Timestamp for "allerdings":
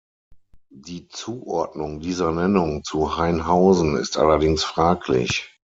4.17-4.63